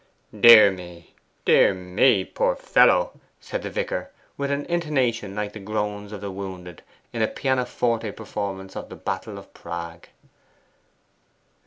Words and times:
'Dear 0.33 0.71
me, 0.71 1.13
dear 1.45 1.75
me! 1.75 2.25
poor 2.25 2.55
fellow!' 2.55 3.11
said 3.39 3.61
the 3.61 3.69
vicar, 3.69 4.09
with 4.35 4.49
an 4.49 4.65
intonation 4.65 5.35
like 5.35 5.53
the 5.53 5.59
groans 5.59 6.11
of 6.11 6.21
the 6.21 6.31
wounded 6.31 6.81
in 7.13 7.21
a 7.21 7.27
pianoforte 7.27 8.11
performance 8.13 8.75
of 8.75 8.89
the 8.89 8.95
'Battle 8.95 9.37
of 9.37 9.53
Prague. 9.53 10.07